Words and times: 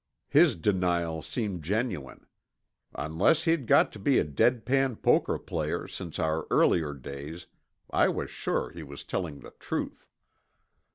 His 0.29 0.55
denial 0.55 1.21
seemed 1.21 1.61
genuine; 1.63 2.25
unless 2.95 3.43
he'd 3.43 3.67
got 3.67 3.91
to 3.91 3.99
be 3.99 4.17
a 4.17 4.23
dead 4.23 4.65
pan 4.65 4.95
poker 4.95 5.37
player 5.37 5.87
since 5.87 6.17
our 6.17 6.47
earlier 6.49 6.95
days, 6.95 7.45
I 7.91 8.07
was 8.09 8.31
sure 8.31 8.71
he 8.71 8.81
was 8.81 9.03
telling 9.03 9.41
the 9.41 9.51
truth. 9.59 10.07